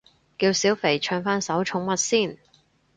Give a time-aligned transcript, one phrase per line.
[0.39, 2.39] 叫小肥唱返首寵物先